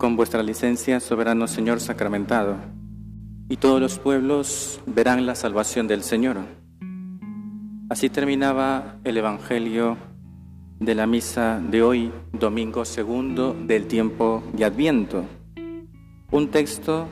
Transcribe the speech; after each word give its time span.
Con 0.00 0.16
vuestra 0.16 0.42
licencia, 0.42 0.98
soberano 0.98 1.46
Señor 1.46 1.78
sacramentado, 1.78 2.56
y 3.50 3.58
todos 3.58 3.82
los 3.82 3.98
pueblos 3.98 4.80
verán 4.86 5.26
la 5.26 5.34
salvación 5.34 5.88
del 5.88 6.02
Señor. 6.02 6.38
Así 7.90 8.08
terminaba 8.08 8.96
el 9.04 9.18
Evangelio 9.18 9.98
de 10.78 10.94
la 10.94 11.06
misa 11.06 11.60
de 11.60 11.82
hoy, 11.82 12.10
domingo 12.32 12.86
segundo 12.86 13.52
del 13.52 13.88
tiempo 13.88 14.42
de 14.54 14.64
Adviento. 14.64 15.26
Un 16.30 16.48
texto, 16.48 17.06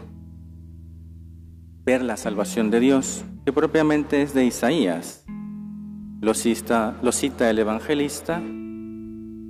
ver 1.85 2.01
la 2.01 2.17
salvación 2.17 2.71
de 2.71 2.81
Dios, 2.81 3.23
que 3.45 3.53
propiamente 3.53 4.23
es 4.23 4.33
de 4.33 4.47
Isaías. 4.47 5.27
Lo 6.23 6.33
cita, 6.33 6.97
lo 7.03 7.13
cita 7.13 7.51
el 7.51 7.59
evangelista 7.59 8.39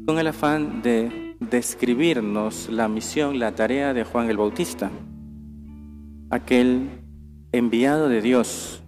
con 0.07 0.19
el 0.19 0.27
afán 0.27 0.83
de 0.83 1.28
describirnos 1.41 2.69
la 2.69 2.89
misión, 2.89 3.39
la 3.39 3.55
tarea 3.55 3.95
de 3.95 4.05
Juan 4.05 4.29
el 4.29 4.37
Bautista, 4.37 4.91
aquel 6.31 6.89
enviado 7.53 8.09
de 8.09 8.21
Dios, 8.21 8.83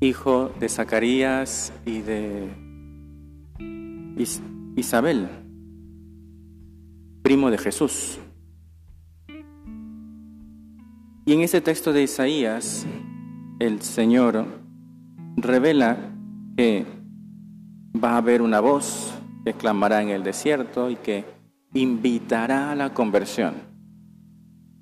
hijo 0.00 0.50
de 0.58 0.68
Zacarías 0.68 1.72
y 1.84 2.00
de 2.00 2.48
Isabel, 4.76 5.28
primo 7.22 7.50
de 7.50 7.58
Jesús. 7.58 8.18
Y 11.24 11.32
en 11.32 11.40
ese 11.40 11.60
texto 11.60 11.92
de 11.92 12.04
Isaías, 12.04 12.86
el 13.58 13.82
Señor 13.82 14.46
revela 15.36 15.98
que 16.56 16.86
va 18.02 18.12
a 18.12 18.18
haber 18.18 18.42
una 18.42 18.60
voz 18.60 19.15
que 19.46 19.54
clamará 19.54 20.02
en 20.02 20.08
el 20.08 20.24
desierto 20.24 20.90
y 20.90 20.96
que 20.96 21.24
invitará 21.72 22.72
a 22.72 22.74
la 22.74 22.92
conversión, 22.92 23.54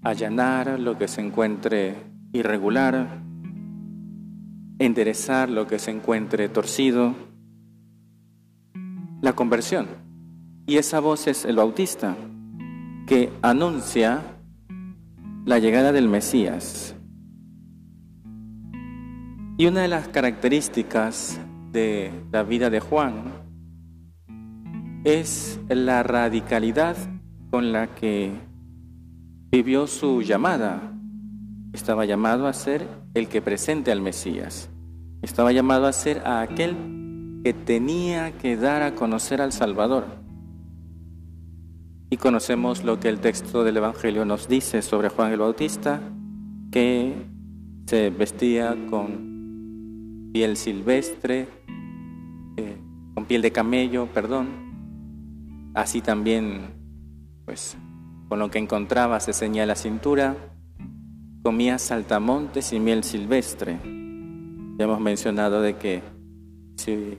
allanar 0.02 0.80
lo 0.80 0.96
que 0.96 1.06
se 1.06 1.20
encuentre 1.20 1.96
irregular, 2.32 3.20
enderezar 4.78 5.50
lo 5.50 5.66
que 5.66 5.78
se 5.78 5.90
encuentre 5.90 6.48
torcido, 6.48 7.14
la 9.20 9.34
conversión. 9.34 9.86
Y 10.66 10.78
esa 10.78 10.98
voz 10.98 11.26
es 11.26 11.44
el 11.44 11.56
Bautista, 11.56 12.16
que 13.06 13.30
anuncia 13.42 14.22
la 15.44 15.58
llegada 15.58 15.92
del 15.92 16.08
Mesías. 16.08 16.96
Y 19.58 19.66
una 19.66 19.82
de 19.82 19.88
las 19.88 20.08
características 20.08 21.38
de 21.70 22.10
la 22.32 22.44
vida 22.44 22.70
de 22.70 22.80
Juan 22.80 23.43
es 25.04 25.60
la 25.68 26.02
radicalidad 26.02 26.96
con 27.50 27.72
la 27.72 27.94
que 27.94 28.32
vivió 29.52 29.86
su 29.86 30.22
llamada. 30.22 30.92
Estaba 31.74 32.06
llamado 32.06 32.46
a 32.46 32.52
ser 32.54 32.88
el 33.12 33.28
que 33.28 33.42
presente 33.42 33.92
al 33.92 34.00
Mesías. 34.00 34.70
Estaba 35.20 35.52
llamado 35.52 35.86
a 35.86 35.92
ser 35.92 36.22
a 36.26 36.40
aquel 36.40 36.74
que 37.44 37.52
tenía 37.52 38.32
que 38.38 38.56
dar 38.56 38.82
a 38.82 38.94
conocer 38.94 39.42
al 39.42 39.52
Salvador. 39.52 40.06
Y 42.08 42.16
conocemos 42.16 42.82
lo 42.82 42.98
que 42.98 43.08
el 43.08 43.20
texto 43.20 43.62
del 43.62 43.76
Evangelio 43.76 44.24
nos 44.24 44.48
dice 44.48 44.80
sobre 44.80 45.10
Juan 45.10 45.32
el 45.32 45.40
Bautista, 45.40 46.00
que 46.70 47.12
se 47.86 48.08
vestía 48.08 48.74
con 48.88 50.30
piel 50.32 50.56
silvestre, 50.56 51.46
eh, 52.56 52.76
con 53.14 53.26
piel 53.26 53.42
de 53.42 53.52
camello, 53.52 54.06
perdón, 54.06 54.63
Así 55.74 56.00
también, 56.00 56.70
pues, 57.44 57.76
con 58.28 58.38
lo 58.38 58.48
que 58.50 58.58
encontraba 58.58 59.18
se 59.18 59.32
ceñía 59.32 59.66
la 59.66 59.74
cintura, 59.74 60.36
comía 61.42 61.78
saltamontes 61.78 62.72
y 62.72 62.78
miel 62.78 63.02
silvestre. 63.02 63.78
Ya 64.78 64.84
hemos 64.84 65.00
mencionado 65.00 65.60
de 65.60 65.76
que 65.76 66.02
si 66.76 67.18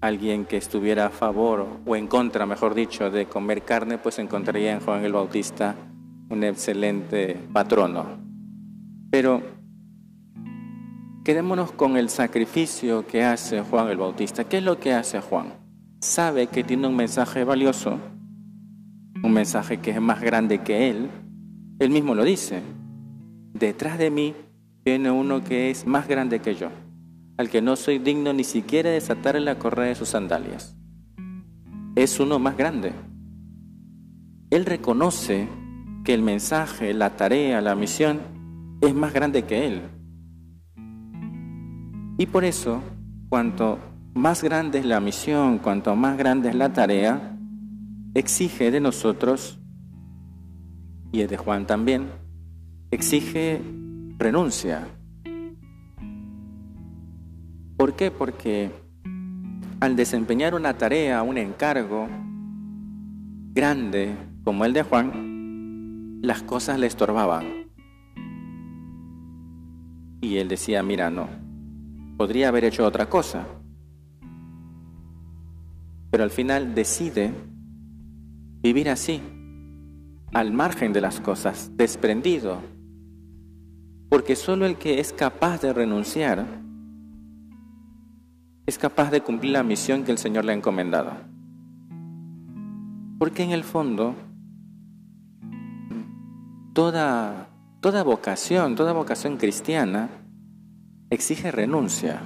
alguien 0.00 0.44
que 0.44 0.58
estuviera 0.58 1.06
a 1.06 1.10
favor 1.10 1.66
o 1.86 1.96
en 1.96 2.06
contra, 2.06 2.44
mejor 2.44 2.74
dicho, 2.74 3.10
de 3.10 3.26
comer 3.26 3.62
carne, 3.62 3.98
pues 3.98 4.18
encontraría 4.18 4.72
en 4.72 4.80
Juan 4.80 5.04
el 5.04 5.12
Bautista 5.12 5.74
un 6.28 6.44
excelente 6.44 7.38
patrono. 7.52 8.04
Pero 9.10 9.42
quedémonos 11.24 11.72
con 11.72 11.96
el 11.96 12.10
sacrificio 12.10 13.06
que 13.06 13.24
hace 13.24 13.62
Juan 13.62 13.88
el 13.88 13.96
Bautista. 13.96 14.44
¿Qué 14.44 14.58
es 14.58 14.62
lo 14.62 14.78
que 14.78 14.92
hace 14.92 15.20
Juan? 15.20 15.65
Sabe 16.06 16.46
que 16.46 16.64
tiene 16.64 16.86
un 16.86 16.96
mensaje 16.96 17.44
valioso, 17.44 17.98
un 19.22 19.32
mensaje 19.32 19.78
que 19.78 19.90
es 19.90 20.00
más 20.00 20.20
grande 20.22 20.58
que 20.62 20.88
él, 20.88 21.10
él 21.78 21.90
mismo 21.90 22.14
lo 22.14 22.24
dice. 22.24 22.62
Detrás 23.52 23.98
de 23.98 24.10
mí 24.10 24.34
viene 24.84 25.10
uno 25.10 25.42
que 25.42 25.70
es 25.70 25.86
más 25.86 26.06
grande 26.08 26.40
que 26.40 26.54
yo, 26.54 26.68
al 27.36 27.50
que 27.50 27.60
no 27.60 27.76
soy 27.76 27.98
digno 27.98 28.32
ni 28.32 28.44
siquiera 28.44 28.88
de 28.88 28.94
desatarle 28.94 29.40
la 29.40 29.58
correa 29.58 29.88
de 29.88 29.94
sus 29.94 30.10
sandalias. 30.10 30.76
Es 31.96 32.20
uno 32.20 32.38
más 32.38 32.56
grande. 32.56 32.92
Él 34.50 34.64
reconoce 34.64 35.48
que 36.04 36.14
el 36.14 36.22
mensaje, 36.22 36.94
la 36.94 37.16
tarea, 37.16 37.60
la 37.60 37.74
misión 37.74 38.20
es 38.80 38.94
más 38.94 39.12
grande 39.12 39.42
que 39.42 39.66
él. 39.66 39.82
Y 42.18 42.26
por 42.26 42.44
eso, 42.44 42.80
cuanto 43.28 43.78
más 44.16 44.42
grande 44.42 44.78
es 44.78 44.86
la 44.86 44.98
misión, 44.98 45.58
cuanto 45.58 45.94
más 45.94 46.16
grande 46.16 46.48
es 46.48 46.54
la 46.54 46.72
tarea, 46.72 47.36
exige 48.14 48.70
de 48.70 48.80
nosotros, 48.80 49.60
y 51.12 51.20
es 51.20 51.28
de 51.28 51.36
Juan 51.36 51.66
también, 51.66 52.08
exige 52.90 53.60
renuncia. 54.16 54.88
¿Por 57.76 57.94
qué? 57.94 58.10
Porque 58.10 58.70
al 59.80 59.96
desempeñar 59.96 60.54
una 60.54 60.78
tarea, 60.78 61.22
un 61.22 61.36
encargo 61.36 62.08
grande 63.52 64.16
como 64.44 64.64
el 64.64 64.72
de 64.72 64.82
Juan, 64.82 66.20
las 66.22 66.42
cosas 66.42 66.78
le 66.78 66.86
estorbaban. 66.86 67.66
Y 70.22 70.38
él 70.38 70.48
decía, 70.48 70.82
mira, 70.82 71.10
no, 71.10 71.28
podría 72.16 72.48
haber 72.48 72.64
hecho 72.64 72.86
otra 72.86 73.10
cosa 73.10 73.46
pero 76.16 76.24
al 76.24 76.30
final 76.30 76.74
decide 76.74 77.30
vivir 78.62 78.88
así, 78.88 79.20
al 80.32 80.50
margen 80.50 80.94
de 80.94 81.02
las 81.02 81.20
cosas, 81.20 81.72
desprendido, 81.76 82.62
porque 84.08 84.34
solo 84.34 84.64
el 84.64 84.78
que 84.78 84.98
es 84.98 85.12
capaz 85.12 85.60
de 85.60 85.74
renunciar 85.74 86.46
es 88.64 88.78
capaz 88.78 89.10
de 89.10 89.20
cumplir 89.20 89.52
la 89.52 89.62
misión 89.62 90.04
que 90.04 90.12
el 90.12 90.16
Señor 90.16 90.46
le 90.46 90.52
ha 90.52 90.54
encomendado. 90.54 91.12
Porque 93.18 93.42
en 93.42 93.50
el 93.50 93.62
fondo, 93.62 94.14
toda, 96.72 97.50
toda 97.82 98.02
vocación, 98.02 98.74
toda 98.74 98.94
vocación 98.94 99.36
cristiana 99.36 100.08
exige 101.10 101.50
renuncia. 101.50 102.22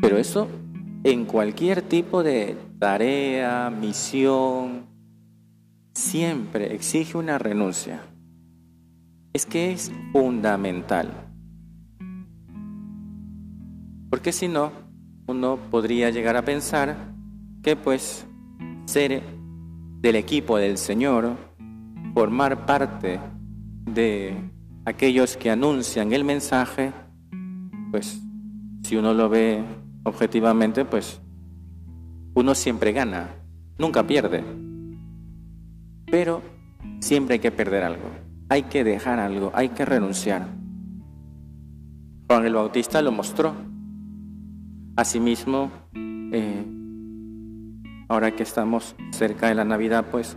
Pero 0.00 0.16
eso 0.16 0.48
en 1.04 1.24
cualquier 1.24 1.82
tipo 1.82 2.22
de 2.22 2.56
tarea, 2.78 3.70
misión, 3.70 4.86
siempre 5.94 6.74
exige 6.74 7.18
una 7.18 7.38
renuncia. 7.38 8.00
Es 9.32 9.46
que 9.46 9.72
es 9.72 9.90
fundamental. 10.12 11.10
Porque 14.10 14.32
si 14.32 14.46
no, 14.46 14.70
uno 15.26 15.58
podría 15.70 16.10
llegar 16.10 16.36
a 16.36 16.44
pensar 16.44 16.96
que 17.62 17.76
pues 17.76 18.26
ser 18.84 19.22
del 20.00 20.16
equipo 20.16 20.58
del 20.58 20.78
Señor, 20.78 21.36
formar 22.14 22.66
parte 22.66 23.18
de 23.86 24.36
aquellos 24.84 25.36
que 25.36 25.50
anuncian 25.50 26.12
el 26.12 26.24
mensaje, 26.24 26.92
pues 27.90 28.20
si 28.82 28.96
uno 28.96 29.14
lo 29.14 29.28
ve 29.28 29.64
objetivamente, 30.04 30.84
pues 30.84 31.20
uno 32.34 32.54
siempre 32.54 32.92
gana, 32.92 33.30
nunca 33.78 34.06
pierde. 34.06 34.44
Pero 36.06 36.42
siempre 37.00 37.34
hay 37.34 37.40
que 37.40 37.50
perder 37.50 37.84
algo, 37.84 38.08
hay 38.48 38.64
que 38.64 38.84
dejar 38.84 39.18
algo, 39.18 39.50
hay 39.54 39.70
que 39.70 39.84
renunciar. 39.84 40.48
Juan 42.28 42.46
el 42.46 42.54
Bautista 42.54 43.02
lo 43.02 43.12
mostró. 43.12 43.54
Asimismo, 44.96 45.70
eh, 45.94 46.64
ahora 48.08 48.34
que 48.34 48.42
estamos 48.42 48.94
cerca 49.10 49.48
de 49.48 49.54
la 49.54 49.64
Navidad, 49.64 50.06
pues 50.10 50.36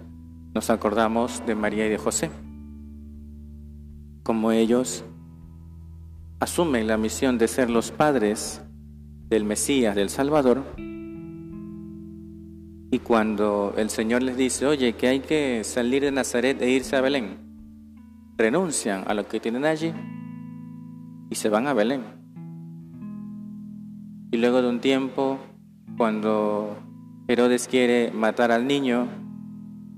nos 0.54 0.70
acordamos 0.70 1.46
de 1.46 1.56
María 1.56 1.86
y 1.86 1.90
de 1.90 1.98
José. 1.98 2.30
Como 4.24 4.52
ellos 4.52 5.06
asumen 6.40 6.88
la 6.88 6.98
misión 6.98 7.38
de 7.38 7.48
ser 7.48 7.70
los 7.70 7.92
padres 7.92 8.65
del 9.30 9.44
Mesías, 9.44 9.96
del 9.96 10.10
Salvador, 10.10 10.64
y 12.92 13.00
cuando 13.00 13.74
el 13.78 13.90
Señor 13.90 14.24
les 14.24 14.38
dice, 14.38 14.66
oye, 14.66 14.94
que 14.94 15.08
hay 15.08 15.20
que 15.20 15.64
salir 15.64 16.04
de 16.04 16.12
Nazaret 16.12 16.62
e 16.62 16.70
irse 16.70 16.96
a 16.96 17.02
Belén, 17.02 17.38
renuncian 18.38 19.04
a 19.08 19.14
lo 19.14 19.28
que 19.28 19.40
tienen 19.40 19.66
allí 19.66 19.92
y 21.30 21.36
se 21.36 21.50
van 21.50 21.68
a 21.68 21.74
Belén. 21.74 22.04
Y 24.32 24.38
luego 24.38 24.62
de 24.62 24.70
un 24.70 24.80
tiempo, 24.80 25.40
cuando 25.98 26.78
Herodes 27.28 27.68
quiere 27.68 28.12
matar 28.12 28.52
al 28.52 28.68
niño, 28.68 29.08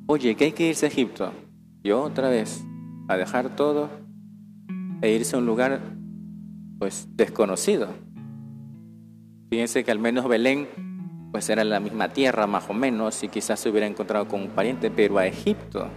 oye, 0.08 0.36
que 0.36 0.46
hay 0.46 0.52
que 0.54 0.70
irse 0.70 0.86
a 0.86 0.90
Egipto. 0.90 1.32
Y 1.84 1.92
otra 1.92 2.30
vez, 2.30 2.66
a 3.08 3.18
dejar 3.18 3.56
todo 3.56 3.90
e 5.02 5.12
irse 5.14 5.36
a 5.36 5.40
un 5.40 5.46
lugar 5.46 5.82
pues 6.80 7.08
desconocido. 7.16 7.90
Fíjense 9.50 9.84
que 9.84 9.92
al 9.92 10.00
menos 10.00 10.28
Belén 10.28 10.68
pues 11.32 11.50
era 11.50 11.64
la 11.64 11.80
misma 11.80 12.10
tierra 12.10 12.48
más 12.48 12.70
o 12.70 12.74
menos 12.74 13.24
y 13.24 13.28
quizás 13.28 13.60
se 13.60 13.70
hubiera 13.70 13.86
encontrado 13.88 14.28
con 14.28 14.42
un 14.42 14.50
pariente, 14.50 14.90
pero 14.92 15.18
a 15.18 15.26
Egipto. 15.26 15.90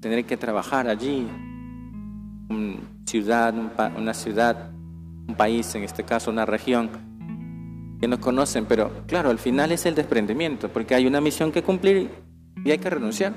Tener 0.00 0.24
que 0.24 0.36
trabajar 0.36 0.88
allí, 0.88 1.26
una 2.48 2.80
ciudad, 3.04 3.54
una 3.96 4.14
ciudad, 4.14 4.70
un 5.28 5.34
país, 5.36 5.74
en 5.74 5.84
este 5.84 6.04
caso 6.04 6.30
una 6.30 6.46
región, 6.46 6.88
que 8.00 8.08
no 8.08 8.18
conocen, 8.18 8.64
pero 8.64 9.04
claro, 9.06 9.28
al 9.28 9.38
final 9.38 9.72
es 9.72 9.84
el 9.84 9.94
desprendimiento, 9.94 10.70
porque 10.70 10.94
hay 10.94 11.06
una 11.06 11.20
misión 11.20 11.52
que 11.52 11.62
cumplir 11.62 12.10
y 12.64 12.70
hay 12.70 12.78
que 12.78 12.88
renunciar. 12.88 13.34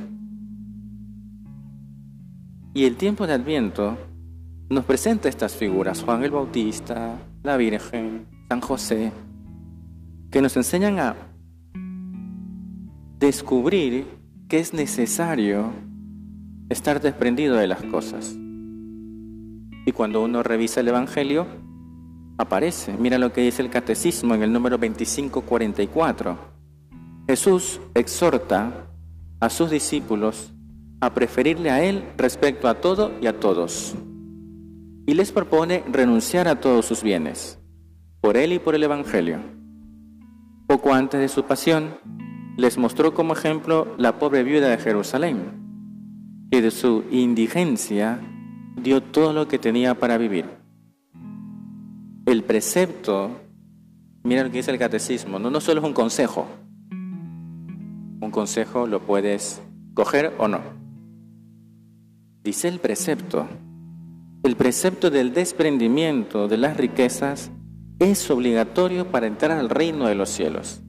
Y 2.74 2.86
el 2.86 2.96
tiempo 2.96 3.28
de 3.28 3.34
Adviento 3.34 3.98
nos 4.74 4.86
presenta 4.86 5.30
estas 5.30 5.56
figuras, 5.56 6.02
Juan 6.02 6.24
el 6.24 6.32
Bautista, 6.32 7.20
la 7.44 7.58
Virgen, 7.58 8.26
San 8.50 8.60
José, 8.60 9.12
que 10.32 10.42
nos 10.42 10.58
enseñan 10.58 11.00
a 11.00 11.16
descubrir 13.20 14.08
que 14.48 14.60
es 14.60 14.74
necesario 14.74 15.72
estar 16.70 17.02
desprendido 17.02 17.56
de 17.56 17.68
las 17.68 17.84
cosas. 17.84 18.36
Y 19.86 19.92
cuando 19.92 20.24
uno 20.24 20.42
revisa 20.42 20.80
el 20.80 20.88
Evangelio, 20.88 21.46
aparece. 22.38 22.96
Mira 22.98 23.20
lo 23.20 23.32
que 23.32 23.42
dice 23.42 23.62
el 23.62 23.70
Catecismo 23.70 24.34
en 24.34 24.44
el 24.44 24.52
número 24.52 24.78
2544. 24.78 26.38
Jesús 27.28 27.80
exhorta 27.94 28.88
a 29.40 29.50
sus 29.50 29.70
discípulos 29.70 30.52
a 31.00 31.14
preferirle 31.14 31.70
a 31.70 31.84
Él 31.84 32.04
respecto 32.18 32.68
a 32.68 32.76
todo 32.76 33.12
y 33.22 33.28
a 33.28 33.40
todos 33.40 33.96
y 35.06 35.14
les 35.14 35.32
propone 35.32 35.84
renunciar 35.92 36.48
a 36.48 36.60
todos 36.60 36.86
sus 36.86 37.04
bienes, 37.04 37.60
por 38.22 38.38
él 38.38 38.54
y 38.54 38.60
por 38.60 38.76
el 38.76 38.84
Evangelio. 38.84 39.40
Poco 40.68 40.94
antes 40.94 41.20
de 41.20 41.28
su 41.28 41.44
pasión, 41.44 41.98
les 42.58 42.78
mostró 42.78 43.14
como 43.14 43.34
ejemplo 43.34 43.96
la 43.98 44.20
pobre 44.20 44.44
viuda 44.44 44.70
de 44.70 44.78
Jerusalén, 44.78 46.48
que 46.52 46.62
de 46.62 46.72
su 46.72 47.04
indigencia 47.12 48.20
dio 48.82 49.02
todo 49.02 49.34
lo 49.34 49.48
que 49.48 49.60
tenía 49.60 49.96
para 49.96 50.18
vivir. 50.18 50.46
El 52.26 52.44
precepto, 52.44 53.32
mira 54.24 54.44
lo 54.44 54.52
que 54.52 54.58
dice 54.58 54.72
el 54.72 54.80
catecismo, 54.80 55.40
no, 55.40 55.50
no 55.50 55.60
solo 55.60 55.82
es 55.82 55.86
un 55.86 55.94
consejo, 55.94 56.48
un 58.22 58.32
consejo 58.32 58.88
lo 58.88 59.02
puedes 59.02 59.62
coger 59.94 60.34
o 60.38 60.48
no. 60.48 60.62
Dice 62.44 62.68
el 62.68 62.80
precepto, 62.80 63.48
el 64.44 64.58
precepto 64.58 65.10
del 65.10 65.34
desprendimiento 65.34 66.50
de 66.50 66.58
las 66.58 66.76
riquezas 66.76 67.50
es 68.00 68.30
obligatorio 68.30 69.10
para 69.10 69.28
entrar 69.28 69.52
al 69.52 69.70
reino 69.70 70.08
de 70.08 70.16
los 70.16 70.30
cielos. 70.30 70.82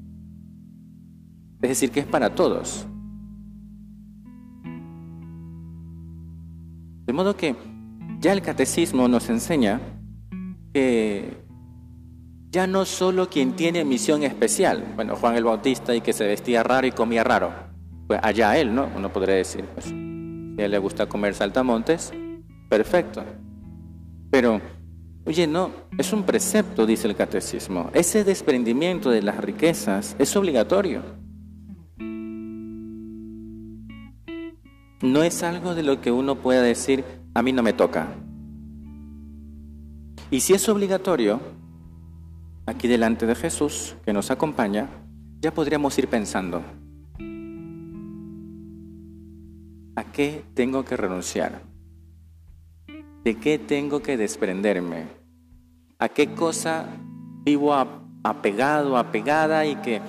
Es 1.62 1.69
decir, 1.69 1.93
que 1.93 2.01
es 2.01 2.06
para 2.06 2.35
todos. 2.35 2.87
De 7.06 7.12
modo 7.12 7.37
que 7.37 7.55
ya 8.19 8.33
el 8.33 8.43
catecismo 8.43 9.06
nos 9.06 9.29
enseña 9.29 9.81
que 10.73 11.45
ya 12.50 12.67
no 12.67 12.85
solo 12.85 13.29
quien 13.29 13.55
tiene 13.55 13.85
misión 13.85 14.25
especial, 14.25 14.85
bueno, 14.97 15.15
Juan 15.15 15.37
el 15.37 15.45
Bautista 15.45 15.95
y 15.95 16.00
que 16.00 16.12
se 16.12 16.27
vestía 16.27 16.65
raro 16.65 16.87
y 16.89 16.93
comía 16.93 17.23
raro, 17.23 17.53
pues 18.09 18.19
allá 18.23 18.59
él, 18.59 18.75
¿no? 18.75 18.89
Uno 18.97 19.12
podría 19.12 19.37
decir, 19.37 19.65
pues, 19.75 19.87
si 19.87 20.57
a 20.59 20.65
él 20.65 20.71
le 20.71 20.79
gusta 20.79 21.07
comer 21.07 21.35
saltamontes, 21.35 22.12
perfecto. 22.69 23.23
Pero, 24.35 24.61
oye, 25.27 25.47
no, 25.47 25.71
es 25.97 26.13
un 26.13 26.25
precepto, 26.25 26.87
dice 26.87 27.07
el 27.07 27.15
catecismo. 27.15 27.91
Ese 27.95 28.25
desprendimiento 28.25 29.11
de 29.11 29.23
las 29.23 29.37
riquezas 29.37 30.17
es 30.19 30.35
obligatorio. 30.35 31.03
No 35.03 35.23
es 35.23 35.45
algo 35.45 35.77
de 35.77 35.85
lo 35.85 36.01
que 36.01 36.11
uno 36.11 36.35
pueda 36.35 36.63
decir, 36.63 37.05
a 37.33 37.43
mí 37.43 37.53
no 37.53 37.63
me 37.63 37.75
toca. 37.75 38.09
Y 40.33 40.41
si 40.41 40.53
es 40.53 40.69
obligatorio, 40.69 41.39
aquí 42.67 42.89
delante 42.89 43.27
de 43.27 43.37
Jesús, 43.37 43.95
que 44.05 44.13
nos 44.13 44.33
acompaña, 44.33 44.89
ya 45.41 45.55
podríamos 45.55 45.97
ir 45.97 46.09
pensando, 46.09 46.61
¿a 49.95 50.03
qué 50.13 50.43
tengo 50.55 50.85
que 50.85 50.97
renunciar? 50.97 51.74
¿De 53.25 53.37
qué 53.37 53.59
tengo 53.59 54.00
que 54.00 54.19
desprenderme? 54.19 55.06
¿A 55.99 56.11
qué 56.11 56.35
cosa 56.35 56.85
vivo 57.43 57.73
apegado, 58.23 58.99
apegada 58.99 59.64
y 59.64 59.76
que 59.76 60.02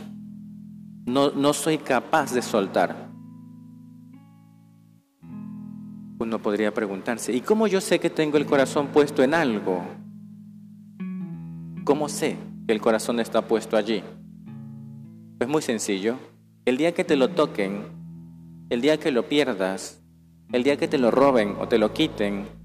no, 1.06 1.32
no 1.32 1.54
soy 1.54 1.78
capaz 1.78 2.34
de 2.34 2.42
soltar? 2.42 3.10
Uno 6.20 6.42
podría 6.42 6.74
preguntarse, 6.74 7.32
¿y 7.32 7.40
cómo 7.40 7.68
yo 7.68 7.80
sé 7.80 8.00
que 8.00 8.10
tengo 8.10 8.36
el 8.36 8.46
corazón 8.46 8.88
puesto 8.88 9.24
en 9.24 9.34
algo? 9.34 9.82
¿Cómo 11.86 12.10
sé 12.10 12.36
que 12.68 12.74
el 12.74 12.82
corazón 12.82 13.22
está 13.22 13.42
puesto 13.42 13.78
allí? 13.78 14.04
Es 15.40 15.48
muy 15.48 15.62
sencillo. 15.62 16.18
El 16.66 16.76
día 16.76 16.94
que 16.94 17.06
te 17.06 17.16
lo 17.16 17.30
toquen, 17.30 17.86
el 18.70 18.82
día 18.82 18.98
que 19.00 19.12
lo 19.12 19.30
pierdas, 19.30 20.04
el 20.52 20.64
día 20.64 20.76
que 20.76 20.90
te 20.90 20.98
lo 20.98 21.12
roben 21.12 21.56
o 21.62 21.70
te 21.70 21.78
lo 21.78 21.94
quiten, 21.94 22.65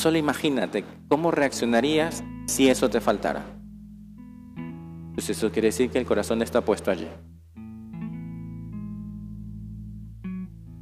Solo 0.00 0.16
imagínate 0.16 0.82
cómo 1.08 1.30
reaccionarías 1.30 2.24
si 2.46 2.70
eso 2.70 2.88
te 2.88 3.02
faltara. 3.02 3.44
Pues 5.12 5.28
eso 5.28 5.52
quiere 5.52 5.68
decir 5.68 5.90
que 5.90 5.98
el 5.98 6.06
corazón 6.06 6.40
está 6.40 6.62
puesto 6.62 6.90
allí. 6.90 7.06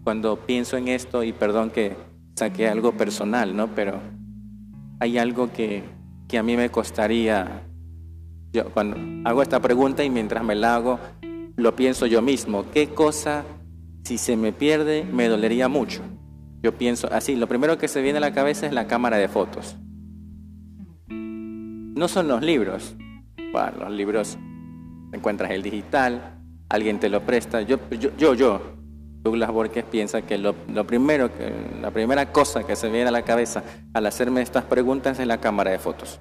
Cuando 0.05 0.37
pienso 0.47 0.77
en 0.77 0.87
esto, 0.87 1.25
y 1.25 1.33
perdón 1.33 1.71
que 1.71 1.97
saqué 2.37 2.69
algo 2.69 2.93
personal, 2.93 3.57
¿no? 3.57 3.67
Pero 3.75 3.99
hay 5.01 5.19
algo 5.19 5.53
que, 5.53 5.83
que 6.29 6.39
a 6.39 6.45
mí 6.45 6.57
me 6.57 6.71
costaría, 6.71 7.65
yo 8.53 8.71
cuando 8.71 9.29
hago 9.29 9.43
esta 9.43 9.59
pregunta 9.59 10.05
y 10.05 10.11
mientras 10.11 10.45
me 10.45 10.55
la 10.55 10.77
hago, 10.77 11.01
lo 11.57 11.75
pienso 11.75 12.07
yo 12.07 12.23
mismo, 12.23 12.71
¿qué 12.71 12.91
cosa 12.91 13.45
si 14.05 14.17
se 14.17 14.37
me 14.37 14.53
pierde 14.53 15.03
me 15.03 15.27
dolería 15.27 15.67
mucho? 15.67 16.05
Yo 16.63 16.77
pienso 16.77 17.09
así, 17.13 17.37
lo 17.37 17.47
primero 17.47 17.79
que 17.79 17.89
se 17.89 18.03
viene 18.03 18.19
a 18.19 18.21
la 18.21 18.33
cabeza 18.33 18.67
es 18.67 18.73
la 18.73 18.87
cámara 18.87 19.17
de 19.17 19.29
fotos. 19.29 19.77
No 21.09 22.09
son 22.09 22.29
los 22.29 22.43
libros. 22.43 22.97
Bueno, 23.53 23.85
los 23.85 23.93
libros 23.93 24.39
encuentras 25.13 25.51
el 25.53 25.63
digital, 25.63 26.41
alguien 26.69 26.99
te 26.99 27.09
lo 27.09 27.23
presta. 27.23 27.63
Yo, 27.63 27.79
yo, 27.91 28.35
yo, 28.35 28.61
Douglas 29.23 29.51
Borges 29.51 29.85
piensa 29.85 30.23
que 30.23 30.39
lo, 30.39 30.55
primero, 30.87 31.33
que, 31.33 31.53
la 31.81 31.91
primera 31.91 32.33
cosa 32.33 32.65
que 32.65 32.77
se 32.77 32.89
viene 32.89 33.09
a 33.09 33.13
la 33.13 33.23
cabeza 33.23 33.63
al 33.95 34.07
hacerme 34.07 34.43
estas 34.43 34.65
preguntas 34.65 35.19
es 35.21 35.27
la 35.27 35.39
cámara 35.39 35.71
de 35.71 35.79
fotos. 35.79 36.21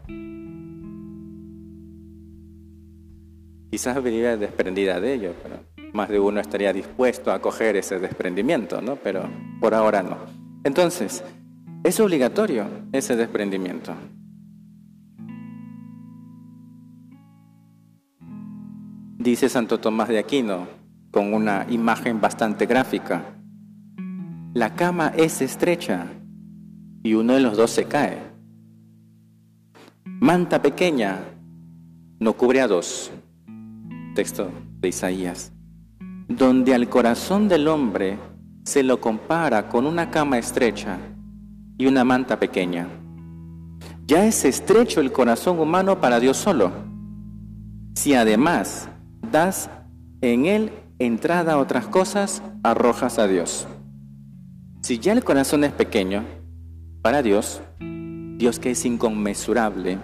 Quizás 3.71 4.01
viviría 4.03 4.37
desprendida 4.37 4.99
de 4.99 5.13
ello, 5.13 5.33
pero 5.43 5.76
más 5.97 6.09
de 6.09 6.19
uno 6.19 6.39
estaría 6.39 6.71
dispuesto 6.71 7.31
a 7.31 7.41
coger 7.41 7.75
ese 7.75 7.99
desprendimiento, 7.99 8.81
¿no? 8.81 8.97
Pero 8.97 9.27
por 9.59 9.73
ahora 9.73 10.03
no. 10.03 10.17
Entonces, 10.63 11.23
es 11.83 11.99
obligatorio 11.99 12.67
ese 12.91 13.15
desprendimiento. 13.15 13.95
Dice 19.17 19.49
Santo 19.49 19.79
Tomás 19.79 20.07
de 20.07 20.19
Aquino, 20.19 20.67
con 21.11 21.33
una 21.33 21.65
imagen 21.69 22.21
bastante 22.21 22.67
gráfica, 22.67 23.35
la 24.53 24.75
cama 24.75 25.11
es 25.17 25.41
estrecha 25.41 26.05
y 27.03 27.15
uno 27.15 27.33
de 27.33 27.39
los 27.39 27.57
dos 27.57 27.71
se 27.71 27.85
cae. 27.85 28.19
Manta 30.05 30.61
pequeña 30.61 31.19
no 32.19 32.33
cubre 32.33 32.61
a 32.61 32.67
dos. 32.67 33.11
Texto 34.13 34.51
de 34.79 34.89
Isaías. 34.89 35.56
Donde 36.27 36.73
al 36.73 36.89
corazón 36.89 37.47
del 37.47 37.67
hombre 37.67 38.17
se 38.63 38.83
lo 38.83 38.99
compara 38.99 39.69
con 39.69 39.85
una 39.85 40.11
cama 40.11 40.37
estrecha 40.37 40.97
y 41.77 41.85
una 41.85 42.03
manta 42.03 42.39
pequeña. 42.39 42.87
Ya 44.05 44.25
es 44.25 44.45
estrecho 44.45 45.01
el 45.01 45.11
corazón 45.11 45.59
humano 45.59 46.01
para 46.01 46.19
Dios 46.19 46.37
solo. 46.37 46.71
Si 47.95 48.13
además 48.13 48.89
das 49.31 49.69
en 50.21 50.45
él 50.45 50.71
entrada 50.99 51.53
a 51.53 51.57
otras 51.57 51.87
cosas, 51.87 52.41
arrojas 52.63 53.19
a 53.19 53.27
Dios. 53.27 53.67
Si 54.81 54.99
ya 54.99 55.13
el 55.13 55.23
corazón 55.23 55.63
es 55.63 55.71
pequeño, 55.71 56.23
para 57.01 57.21
Dios, 57.21 57.61
Dios 58.37 58.59
que 58.59 58.71
es 58.71 58.85
inconmensurable, 58.85 59.97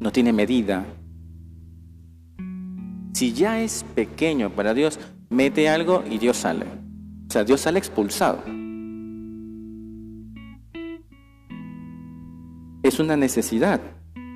no 0.00 0.12
tiene 0.12 0.32
medida. 0.32 0.84
Si 3.12 3.32
ya 3.32 3.60
es 3.60 3.84
pequeño 3.94 4.50
para 4.50 4.74
Dios, 4.74 4.98
mete 5.30 5.68
algo 5.68 6.04
y 6.08 6.18
Dios 6.18 6.36
sale. 6.36 6.66
O 7.28 7.32
sea, 7.32 7.44
Dios 7.44 7.60
sale 7.60 7.78
expulsado. 7.78 8.42
Es 12.82 13.00
una 13.00 13.16
necesidad 13.16 13.80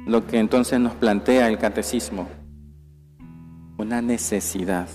lo 0.06 0.26
que 0.26 0.38
entonces 0.38 0.78
nos 0.80 0.94
plantea 0.94 1.48
el 1.48 1.58
catecismo. 1.58 2.28
Una 3.78 4.02
necesidad. 4.02 4.88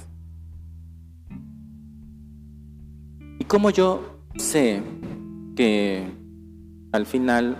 ¿Y 3.39 3.43
cómo 3.45 3.69
yo 3.69 4.19
sé 4.35 4.81
que 5.55 6.11
al 6.91 7.05
final, 7.05 7.57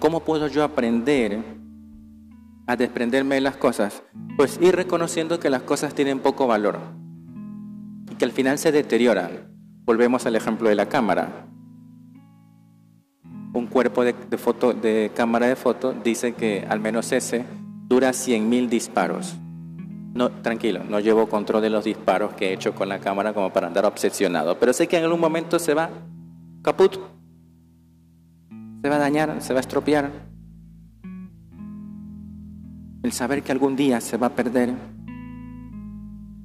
cómo 0.00 0.20
puedo 0.20 0.48
yo 0.48 0.64
aprender 0.64 1.63
a 2.66 2.76
desprenderme 2.76 3.36
de 3.36 3.40
las 3.40 3.56
cosas? 3.56 4.02
Pues 4.36 4.58
ir 4.60 4.74
reconociendo 4.74 5.40
que 5.40 5.50
las 5.50 5.62
cosas 5.62 5.94
tienen 5.94 6.20
poco 6.20 6.46
valor 6.46 6.78
y 8.10 8.14
que 8.16 8.24
al 8.24 8.32
final 8.32 8.58
se 8.58 8.72
deterioran. 8.72 9.52
Volvemos 9.84 10.26
al 10.26 10.36
ejemplo 10.36 10.68
de 10.68 10.74
la 10.74 10.88
cámara 10.88 11.44
un 13.54 13.68
cuerpo 13.68 14.04
de, 14.04 14.14
foto, 14.36 14.72
de 14.72 15.12
cámara 15.14 15.46
de 15.46 15.56
foto 15.56 15.92
dice 15.92 16.34
que 16.34 16.66
al 16.68 16.80
menos 16.80 17.12
ese 17.12 17.44
dura 17.86 18.10
100.000 18.10 18.68
disparos. 18.68 19.36
No, 20.12 20.30
tranquilo, 20.30 20.82
no 20.84 21.00
llevo 21.00 21.28
control 21.28 21.62
de 21.62 21.70
los 21.70 21.84
disparos 21.84 22.34
que 22.34 22.50
he 22.50 22.52
hecho 22.52 22.74
con 22.74 22.88
la 22.88 22.98
cámara 22.98 23.32
como 23.32 23.52
para 23.52 23.68
andar 23.68 23.84
obsesionado, 23.84 24.58
pero 24.58 24.72
sé 24.72 24.86
que 24.86 24.98
en 24.98 25.04
algún 25.04 25.20
momento 25.20 25.58
se 25.58 25.74
va 25.74 25.90
caput, 26.62 26.98
se 28.82 28.88
va 28.88 28.96
a 28.96 28.98
dañar, 28.98 29.40
se 29.40 29.52
va 29.52 29.58
a 29.58 29.60
estropear. 29.60 30.33
El 33.04 33.12
saber 33.12 33.42
que 33.42 33.52
algún 33.52 33.76
día 33.76 34.00
se 34.00 34.16
va 34.16 34.28
a 34.28 34.34
perder, 34.34 34.72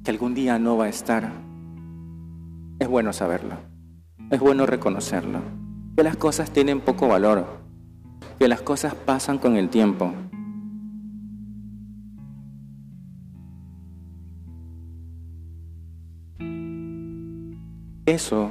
que 0.04 0.10
algún 0.10 0.34
día 0.34 0.58
no 0.58 0.76
va 0.76 0.84
a 0.84 0.88
estar, 0.90 1.32
es 2.78 2.86
bueno 2.86 3.14
saberlo, 3.14 3.54
es 4.30 4.38
bueno 4.38 4.66
reconocerlo 4.66 5.40
que 5.96 6.02
las 6.02 6.18
cosas 6.18 6.50
tienen 6.50 6.82
poco 6.82 7.08
valor, 7.08 7.46
que 8.38 8.46
las 8.46 8.60
cosas 8.60 8.94
pasan 8.94 9.38
con 9.38 9.56
el 9.56 9.70
tiempo. 9.70 10.12
Eso, 18.04 18.50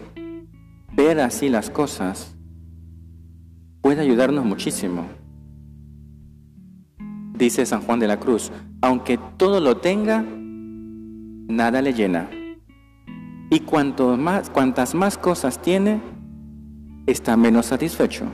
ver 0.94 1.20
así 1.20 1.48
las 1.48 1.70
cosas, 1.70 2.36
puede 3.82 4.02
ayudarnos 4.02 4.46
muchísimo. 4.46 5.19
Dice 7.40 7.66
San 7.66 7.82
Juan 7.84 8.00
de 8.00 8.08
la 8.08 8.20
Cruz, 8.20 8.52
aunque 8.82 9.18
todo 9.38 9.62
lo 9.62 9.78
tenga, 9.78 10.26
nada 11.48 11.82
le 11.82 11.94
llena. 11.94 12.30
Y 13.50 13.62
cuanto 13.62 14.18
más, 14.18 14.50
cuantas 14.50 14.94
más 14.94 15.18
cosas 15.18 15.62
tiene, 15.62 16.02
está 17.08 17.38
menos 17.38 17.68
satisfecho. 17.68 18.26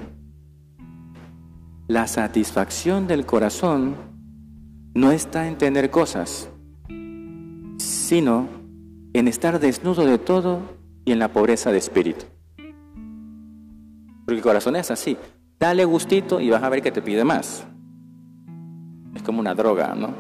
La 1.88 2.08
satisfacción 2.08 3.06
del 3.06 3.28
corazón 3.28 3.96
no 4.96 5.12
está 5.12 5.48
en 5.48 5.60
tener 5.60 5.92
cosas, 5.92 6.50
sino 7.78 8.48
en 9.14 9.28
estar 9.28 9.60
desnudo 9.60 10.04
de 10.04 10.18
todo 10.18 10.62
y 11.06 11.12
en 11.12 11.20
la 11.20 11.32
pobreza 11.32 11.72
de 11.72 11.78
espíritu. 11.78 12.26
Porque 14.26 14.38
el 14.38 14.42
corazón 14.42 14.76
es 14.76 14.90
así. 14.90 15.16
Dale 15.60 15.86
gustito 15.86 16.42
y 16.42 16.50
vas 16.50 16.64
a 16.64 16.70
ver 16.70 16.82
que 16.82 16.92
te 16.92 17.04
pide 17.04 17.24
más. 17.24 17.68
Es 19.16 19.24
como 19.24 19.40
una 19.40 19.56
droga, 19.56 19.96
¿no? 19.96 20.14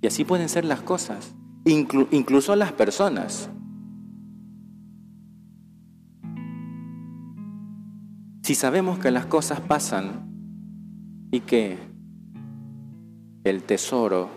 Y 0.00 0.06
así 0.06 0.24
pueden 0.24 0.48
ser 0.48 0.64
las 0.64 0.82
cosas, 0.82 1.34
incluso 1.64 2.54
las 2.54 2.72
personas. 2.72 3.50
Si 8.42 8.54
sabemos 8.54 8.98
que 8.98 9.10
las 9.10 9.24
cosas 9.24 9.60
pasan 9.60 10.30
y 11.30 11.40
que 11.40 11.78
el 13.44 13.62
tesoro, 13.62 14.28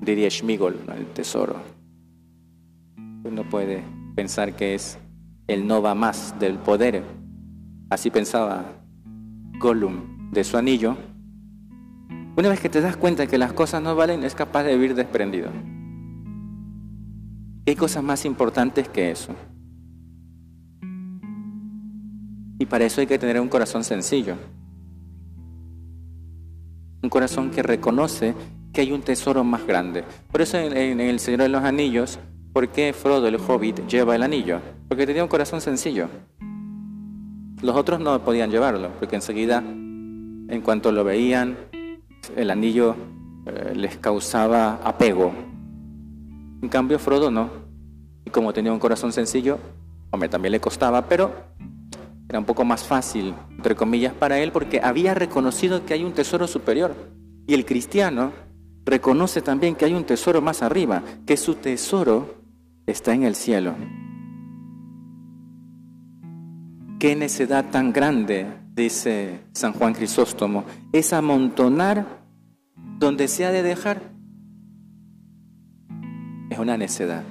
diría 0.00 0.30
Schmigol, 0.30 0.80
el 0.96 1.06
tesoro, 1.08 1.56
uno 3.24 3.48
puede 3.50 3.84
pensar 4.14 4.56
que 4.56 4.74
es 4.74 4.98
el 5.46 5.66
no 5.66 5.82
va 5.82 5.94
más 5.94 6.34
del 6.38 6.56
poder. 6.58 7.02
Así 7.90 8.10
pensaba 8.10 8.64
Gollum 9.58 10.30
de 10.30 10.42
su 10.42 10.56
anillo. 10.56 10.96
Una 12.36 12.48
vez 12.48 12.58
que 12.58 12.68
te 12.68 12.80
das 12.80 12.96
cuenta 12.96 13.28
que 13.28 13.38
las 13.38 13.52
cosas 13.52 13.80
no 13.80 13.94
valen, 13.94 14.24
es 14.24 14.34
capaz 14.34 14.64
de 14.64 14.74
vivir 14.74 14.96
desprendido. 14.96 15.50
¿Qué 17.64 17.76
cosas 17.76 18.02
más 18.02 18.24
importantes 18.24 18.88
que 18.88 19.12
eso? 19.12 19.34
Y 22.58 22.66
para 22.66 22.84
eso 22.84 23.00
hay 23.00 23.06
que 23.06 23.18
tener 23.18 23.40
un 23.40 23.48
corazón 23.48 23.84
sencillo. 23.84 24.34
Un 27.02 27.08
corazón 27.08 27.50
que 27.50 27.62
reconoce 27.62 28.34
que 28.72 28.80
hay 28.80 28.90
un 28.90 29.02
tesoro 29.02 29.44
más 29.44 29.64
grande. 29.64 30.04
Por 30.32 30.42
eso 30.42 30.58
en, 30.58 31.00
El 31.00 31.20
Señor 31.20 31.42
de 31.42 31.48
los 31.48 31.62
Anillos, 31.62 32.18
¿por 32.52 32.68
qué 32.70 32.92
Frodo 32.92 33.28
el 33.28 33.36
Hobbit 33.36 33.86
lleva 33.86 34.16
el 34.16 34.24
anillo? 34.24 34.60
Porque 34.88 35.06
tenía 35.06 35.22
un 35.22 35.28
corazón 35.28 35.60
sencillo. 35.60 36.08
Los 37.62 37.76
otros 37.76 38.00
no 38.00 38.24
podían 38.24 38.50
llevarlo, 38.50 38.90
porque 38.98 39.14
enseguida, 39.14 39.58
en 39.60 40.60
cuanto 40.62 40.90
lo 40.90 41.04
veían, 41.04 41.56
el 42.36 42.50
anillo 42.50 42.96
eh, 43.46 43.72
les 43.74 43.96
causaba 43.98 44.80
apego. 44.84 45.32
En 46.62 46.68
cambio, 46.68 46.98
Frodo 46.98 47.30
no. 47.30 47.50
Y 48.24 48.30
como 48.30 48.52
tenía 48.52 48.72
un 48.72 48.78
corazón 48.78 49.12
sencillo, 49.12 49.58
hombre, 50.10 50.28
también 50.28 50.52
le 50.52 50.60
costaba, 50.60 51.06
pero 51.08 51.32
era 52.28 52.38
un 52.38 52.46
poco 52.46 52.64
más 52.64 52.84
fácil, 52.84 53.34
entre 53.50 53.74
comillas, 53.74 54.14
para 54.14 54.38
él 54.38 54.50
porque 54.50 54.80
había 54.82 55.14
reconocido 55.14 55.84
que 55.84 55.94
hay 55.94 56.04
un 56.04 56.12
tesoro 56.12 56.46
superior. 56.46 56.94
Y 57.46 57.54
el 57.54 57.66
cristiano 57.66 58.32
reconoce 58.84 59.42
también 59.42 59.74
que 59.74 59.84
hay 59.84 59.94
un 59.94 60.04
tesoro 60.04 60.40
más 60.40 60.62
arriba, 60.62 61.02
que 61.26 61.36
su 61.36 61.56
tesoro 61.56 62.34
está 62.86 63.12
en 63.12 63.24
el 63.24 63.34
cielo. 63.34 63.74
Qué 66.98 67.14
necedad 67.14 67.66
tan 67.70 67.92
grande, 67.92 68.46
dice 68.74 69.40
San 69.52 69.72
Juan 69.72 69.94
Crisóstomo, 69.94 70.64
es 70.92 71.12
amontonar 71.12 72.06
donde 72.98 73.28
se 73.28 73.44
ha 73.44 73.52
de 73.52 73.62
dejar. 73.62 74.02
Es 76.50 76.58
una 76.58 76.76
necedad. 76.76 77.24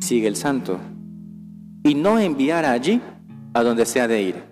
Sigue 0.00 0.28
el 0.28 0.36
santo. 0.36 0.78
Y 1.84 1.94
no 1.94 2.18
enviar 2.18 2.64
allí 2.64 3.00
a 3.54 3.62
donde 3.62 3.86
sea 3.86 4.08
de 4.08 4.22
ir. 4.22 4.44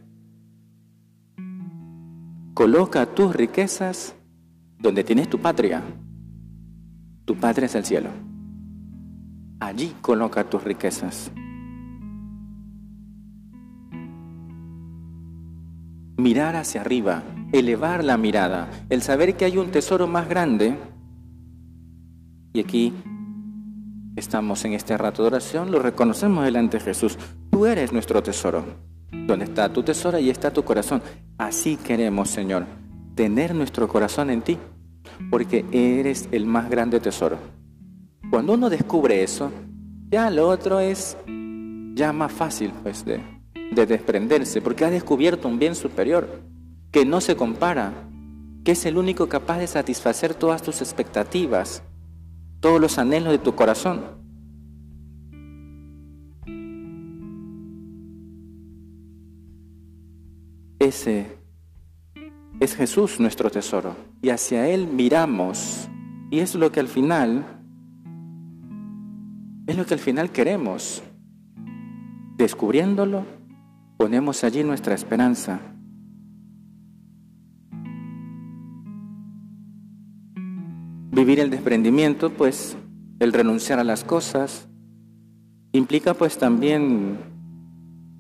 Coloca 2.54 3.06
tus 3.06 3.34
riquezas 3.34 4.14
donde 4.78 5.04
tienes 5.04 5.28
tu 5.28 5.38
patria. 5.38 5.82
Tu 7.24 7.36
patria 7.36 7.66
es 7.66 7.74
el 7.74 7.84
cielo. 7.84 8.10
Allí 9.60 9.94
coloca 10.00 10.48
tus 10.48 10.64
riquezas. 10.64 11.30
Mirar 16.20 16.54
hacia 16.54 16.82
arriba, 16.82 17.22
elevar 17.50 18.04
la 18.04 18.18
mirada, 18.18 18.68
el 18.90 19.00
saber 19.00 19.36
que 19.36 19.46
hay 19.46 19.56
un 19.56 19.70
tesoro 19.70 20.06
más 20.06 20.28
grande. 20.28 20.76
Y 22.52 22.60
aquí 22.60 22.92
estamos 24.16 24.62
en 24.66 24.74
este 24.74 24.98
rato 24.98 25.22
de 25.22 25.28
oración, 25.28 25.70
lo 25.70 25.78
reconocemos 25.78 26.44
delante 26.44 26.76
de 26.76 26.84
Jesús. 26.84 27.16
Tú 27.50 27.64
eres 27.64 27.90
nuestro 27.90 28.22
tesoro. 28.22 28.64
Donde 29.10 29.46
está 29.46 29.72
tu 29.72 29.82
tesoro 29.82 30.18
y 30.18 30.28
está 30.28 30.52
tu 30.52 30.62
corazón. 30.62 31.02
Así 31.38 31.76
queremos, 31.76 32.28
Señor, 32.28 32.66
tener 33.14 33.54
nuestro 33.54 33.88
corazón 33.88 34.28
en 34.28 34.42
ti. 34.42 34.58
porque 35.30 35.64
eres 35.72 36.28
el 36.32 36.44
más 36.44 36.68
grande 36.68 37.00
tesoro. 37.00 37.38
Cuando 38.30 38.52
uno 38.52 38.68
descubre 38.68 39.22
eso, 39.22 39.50
ya 40.10 40.28
lo 40.28 40.48
otro 40.48 40.80
es 40.80 41.16
ya 41.94 42.12
más 42.12 42.30
fácil 42.30 42.72
pues 42.82 43.04
de, 43.06 43.20
de 43.70 43.86
desprenderse, 43.86 44.60
porque 44.60 44.84
has 44.84 44.90
descubierto 44.90 45.48
un 45.48 45.58
bien 45.58 45.74
superior 45.74 46.42
que 46.90 47.04
no 47.04 47.20
se 47.20 47.36
compara, 47.36 47.92
que 48.64 48.72
es 48.72 48.84
el 48.86 48.98
único 48.98 49.28
capaz 49.28 49.58
de 49.58 49.66
satisfacer 49.66 50.34
todas 50.34 50.62
tus 50.62 50.80
expectativas, 50.80 51.82
todos 52.60 52.80
los 52.80 52.98
anhelos 52.98 53.32
de 53.32 53.38
tu 53.38 53.54
corazón. 53.54 54.20
Ese 60.78 61.38
es 62.58 62.74
Jesús 62.74 63.20
nuestro 63.20 63.50
tesoro 63.50 63.96
y 64.22 64.30
hacia 64.30 64.68
Él 64.68 64.86
miramos 64.86 65.88
y 66.30 66.40
es 66.40 66.54
lo 66.54 66.72
que 66.72 66.80
al 66.80 66.88
final, 66.88 67.44
es 69.66 69.76
lo 69.76 69.84
que 69.84 69.94
al 69.94 70.00
final 70.00 70.30
queremos. 70.30 71.02
Descubriéndolo, 72.36 73.39
ponemos 74.00 74.44
allí 74.44 74.64
nuestra 74.64 74.94
esperanza. 74.94 75.60
Vivir 81.12 81.38
el 81.38 81.50
desprendimiento, 81.50 82.30
pues 82.30 82.78
el 83.18 83.34
renunciar 83.34 83.78
a 83.78 83.84
las 83.84 84.02
cosas, 84.02 84.70
implica 85.72 86.14
pues 86.14 86.38
también 86.38 87.18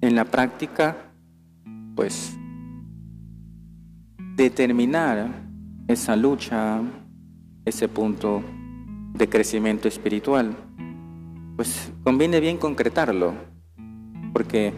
en 0.02 0.14
la 0.14 0.26
práctica, 0.26 1.14
pues 1.96 2.36
determinar 4.36 5.30
esa 5.88 6.14
lucha, 6.14 6.82
ese 7.64 7.88
punto 7.88 8.42
de 9.14 9.30
crecimiento 9.30 9.88
espiritual, 9.88 10.54
pues 11.56 11.90
conviene 12.04 12.38
bien 12.38 12.58
concretarlo, 12.58 13.32
porque 14.34 14.74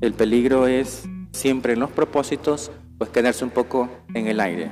el 0.00 0.12
peligro 0.12 0.66
es 0.66 1.08
siempre 1.32 1.72
en 1.72 1.80
los 1.80 1.90
propósitos, 1.90 2.70
pues 2.98 3.10
quedarse 3.10 3.44
un 3.44 3.50
poco 3.50 3.88
en 4.14 4.26
el 4.28 4.40
aire. 4.40 4.70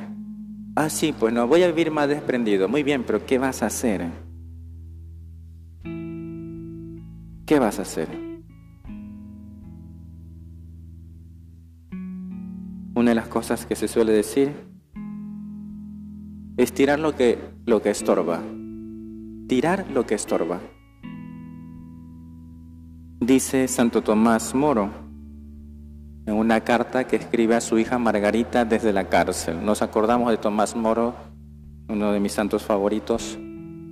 Ah, 0.77 0.89
sí, 0.89 1.15
pues 1.19 1.33
no, 1.33 1.47
voy 1.47 1.63
a 1.63 1.69
vivir 1.69 1.91
más 1.91 2.09
desprendido. 2.09 2.69
Muy 2.69 2.83
bien, 2.83 3.03
pero 3.05 3.25
¿qué 3.25 3.39
vas 3.39 3.63
a 3.63 3.67
hacer? 3.67 4.07
¿Qué 7.45 7.59
vas 7.59 7.79
a 7.79 7.83
hacer? 7.83 8.09
Una 12.95 13.11
de 13.11 13.15
las 13.15 13.29
cosas 13.29 13.67
que 13.67 13.77
se 13.77 13.89
suele 13.89 14.13
decir 14.13 14.53
es 16.57 16.73
tirar 16.73 16.99
lo 16.99 17.15
que, 17.15 17.39
lo 17.65 17.83
que 17.83 17.91
estorba. 17.91 18.43
Tirar 19.49 19.87
lo 19.93 20.07
que 20.07 20.15
estorba. 20.15 20.61
Dice 23.21 23.69
Santo 23.69 24.03
Tomás 24.03 24.55
Moro 24.55 25.06
en 26.27 26.35
una 26.35 26.61
carta 26.61 27.07
que 27.07 27.17
escribe 27.17 27.55
a 27.55 27.61
su 27.61 27.79
hija 27.79 27.99
Margarita 27.99 28.65
desde 28.65 28.93
la 28.93 29.05
cárcel. 29.09 29.65
Nos 29.65 29.81
acordamos 29.81 30.31
de 30.31 30.37
Tomás 30.37 30.75
Moro, 30.75 31.15
uno 31.89 32.13
de 32.13 32.19
mis 32.19 32.33
santos 32.33 32.65
favoritos. 32.65 33.39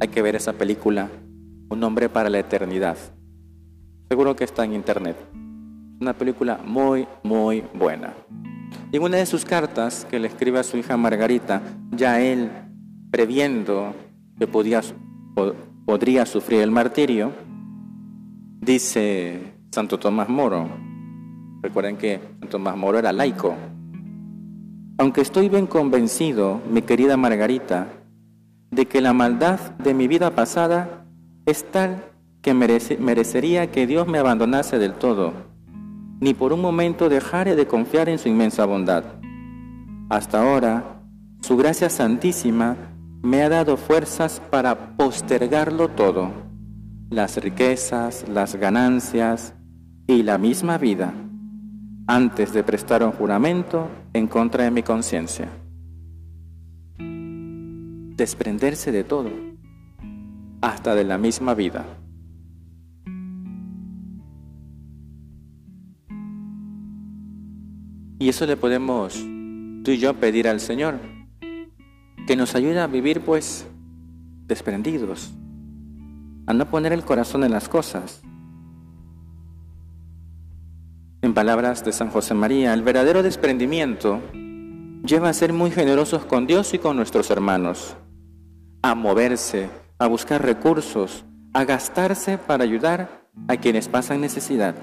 Hay 0.00 0.08
que 0.08 0.20
ver 0.20 0.34
esa 0.34 0.52
película, 0.52 1.08
Un 1.70 1.82
hombre 1.82 2.08
para 2.08 2.28
la 2.28 2.38
eternidad. 2.38 2.96
Seguro 4.08 4.36
que 4.36 4.44
está 4.44 4.64
en 4.64 4.74
internet. 4.74 5.16
Una 6.00 6.12
película 6.12 6.60
muy, 6.64 7.06
muy 7.22 7.64
buena. 7.72 8.12
Y 8.92 8.96
en 8.96 9.02
una 9.02 9.16
de 9.16 9.26
sus 9.26 9.44
cartas 9.44 10.06
que 10.10 10.18
le 10.18 10.28
escribe 10.28 10.58
a 10.58 10.62
su 10.62 10.76
hija 10.76 10.96
Margarita, 10.96 11.62
ya 11.90 12.20
él, 12.20 12.50
previendo 13.10 13.94
que 14.38 14.46
podía, 14.46 14.82
podría 15.86 16.26
sufrir 16.26 16.60
el 16.60 16.70
martirio, 16.70 17.32
dice 18.60 19.54
Santo 19.72 19.98
Tomás 19.98 20.28
Moro, 20.28 20.68
recuerden 21.64 21.96
que 21.96 22.20
Tomás 22.48 22.76
Moro 22.76 22.98
era 22.98 23.12
laico, 23.12 23.54
aunque 24.98 25.20
estoy 25.20 25.48
bien 25.48 25.66
convencido, 25.66 26.60
mi 26.70 26.82
querida 26.82 27.16
Margarita, 27.16 27.88
de 28.70 28.86
que 28.86 29.00
la 29.00 29.12
maldad 29.12 29.58
de 29.78 29.94
mi 29.94 30.06
vida 30.06 30.30
pasada 30.30 31.04
es 31.46 31.64
tal 31.72 32.04
que 32.42 32.54
merecería 32.54 33.72
que 33.72 33.86
Dios 33.86 34.06
me 34.06 34.18
abandonase 34.18 34.78
del 34.78 34.94
todo 34.94 35.54
ni 36.24 36.32
por 36.32 36.52
un 36.52 36.60
momento 36.60 37.08
dejaré 37.08 37.56
de 37.56 37.66
confiar 37.66 38.08
en 38.08 38.18
su 38.18 38.28
inmensa 38.28 38.64
bondad. 38.64 39.04
Hasta 40.08 40.42
ahora, 40.42 41.02
su 41.40 41.56
gracia 41.56 41.90
santísima 41.90 42.76
me 43.22 43.42
ha 43.42 43.48
dado 43.48 43.76
fuerzas 43.76 44.40
para 44.50 44.96
postergarlo 44.96 45.88
todo, 45.88 46.30
las 47.10 47.36
riquezas, 47.36 48.24
las 48.28 48.56
ganancias 48.56 49.54
y 50.06 50.22
la 50.22 50.38
misma 50.38 50.78
vida, 50.78 51.12
antes 52.06 52.52
de 52.52 52.62
prestar 52.62 53.02
un 53.02 53.12
juramento 53.12 53.88
en 54.12 54.26
contra 54.26 54.64
de 54.64 54.70
mi 54.70 54.82
conciencia. 54.82 55.48
Desprenderse 56.98 58.92
de 58.92 59.04
todo, 59.04 59.30
hasta 60.60 60.94
de 60.94 61.04
la 61.04 61.18
misma 61.18 61.54
vida. 61.54 61.84
Y 68.18 68.28
eso 68.28 68.46
le 68.46 68.56
podemos 68.56 69.14
tú 69.84 69.90
y 69.90 69.98
yo 69.98 70.14
pedir 70.14 70.48
al 70.48 70.60
Señor, 70.60 70.98
que 72.26 72.36
nos 72.36 72.54
ayude 72.54 72.80
a 72.80 72.86
vivir 72.86 73.20
pues 73.20 73.66
desprendidos, 74.46 75.32
a 76.46 76.54
no 76.54 76.68
poner 76.70 76.92
el 76.92 77.04
corazón 77.04 77.44
en 77.44 77.50
las 77.50 77.68
cosas. 77.68 78.22
En 81.24 81.32
palabras 81.32 81.82
de 81.82 81.92
San 81.92 82.10
José 82.10 82.34
María, 82.34 82.74
el 82.74 82.82
verdadero 82.82 83.22
desprendimiento 83.22 84.20
lleva 85.06 85.30
a 85.30 85.32
ser 85.32 85.54
muy 85.54 85.70
generosos 85.70 86.26
con 86.26 86.46
Dios 86.46 86.74
y 86.74 86.78
con 86.78 86.98
nuestros 86.98 87.30
hermanos, 87.30 87.96
a 88.82 88.94
moverse, 88.94 89.70
a 89.98 90.06
buscar 90.06 90.44
recursos, 90.44 91.24
a 91.54 91.64
gastarse 91.64 92.36
para 92.36 92.64
ayudar 92.64 93.26
a 93.48 93.56
quienes 93.56 93.88
pasan 93.88 94.20
necesidad. 94.20 94.74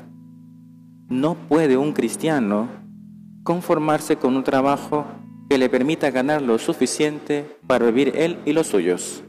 No 1.10 1.36
puede 1.36 1.78
un 1.78 1.94
cristiano 1.94 2.70
conformarse 3.44 4.16
con 4.16 4.36
un 4.36 4.44
trabajo 4.44 5.06
que 5.48 5.60
le 5.60 5.70
permita 5.70 6.10
ganar 6.10 6.42
lo 6.42 6.58
suficiente 6.58 7.56
para 7.68 7.86
vivir 7.86 8.14
él 8.16 8.40
y 8.46 8.54
los 8.54 8.66
suyos. 8.66 9.24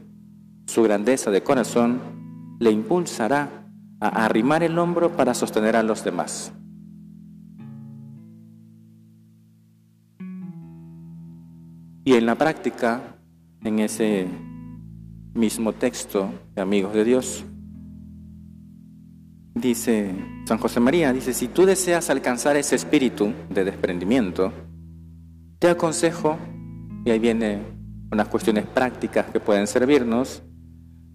Su 0.65 0.81
grandeza 0.81 1.29
de 1.29 1.43
corazón 1.43 2.01
le 2.59 2.71
impulsará 2.71 3.67
a 3.99 4.25
arrimar 4.25 4.63
el 4.63 4.79
hombro 4.79 5.15
para 5.15 5.35
sostener 5.35 5.75
a 5.75 5.83
los 5.83 6.03
demás. 6.03 6.53
Y 12.05 12.15
en 12.15 12.25
la 12.25 12.35
práctica, 12.35 13.01
en 13.63 13.79
ese 13.79 14.27
mismo 15.33 15.71
texto 15.71 16.29
de 16.53 16.61
Amigos 16.61 16.93
de 16.93 17.05
Dios, 17.05 17.45
dice 19.55 20.13
San 20.45 20.57
José 20.57 20.81
María, 20.81 21.13
dice, 21.13 21.33
si 21.33 21.47
tú 21.47 21.65
deseas 21.65 22.09
alcanzar 22.09 22.57
ese 22.57 22.75
espíritu 22.75 23.31
de 23.49 23.63
desprendimiento, 23.63 24.51
te 25.59 25.69
aconsejo, 25.69 26.37
y 27.05 27.11
ahí 27.11 27.19
vienen 27.19 27.61
unas 28.11 28.27
cuestiones 28.27 28.65
prácticas 28.65 29.27
que 29.27 29.39
pueden 29.39 29.65
servirnos, 29.65 30.43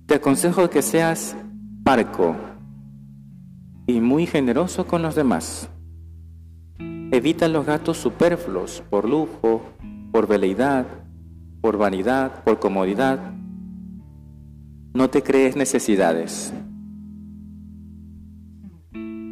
te 0.07 0.14
aconsejo 0.14 0.70
que 0.70 0.81
seas 0.81 1.37
parco 1.85 2.35
y 3.87 4.01
muy 4.01 4.27
generoso 4.27 4.87
con 4.87 5.03
los 5.03 5.14
demás. 5.14 5.68
Evita 7.11 7.46
los 7.46 7.66
gastos 7.66 7.98
superfluos 7.98 8.83
por 8.88 9.07
lujo, 9.07 9.62
por 10.18 10.26
veleidad, 10.26 10.85
por 11.61 11.78
vanidad, 11.78 12.42
por 12.42 12.59
comodidad. 12.59 13.20
No 14.92 15.09
te 15.11 15.22
crees 15.22 15.54
necesidades. 15.54 16.52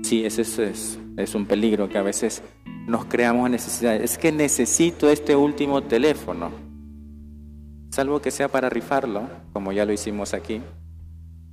Sí, 0.04 0.24
ese 0.24 0.42
es, 0.42 0.96
es 1.16 1.34
un 1.34 1.44
peligro 1.44 1.88
que 1.88 1.98
a 1.98 2.02
veces 2.02 2.40
nos 2.86 3.06
creamos 3.06 3.50
necesidades. 3.50 4.12
Es 4.12 4.16
que 4.16 4.30
necesito 4.30 5.10
este 5.10 5.34
último 5.34 5.82
teléfono, 5.82 6.52
salvo 7.90 8.22
que 8.22 8.30
sea 8.30 8.46
para 8.46 8.68
rifarlo, 8.70 9.28
como 9.52 9.72
ya 9.72 9.84
lo 9.84 9.92
hicimos 9.92 10.34
aquí. 10.34 10.62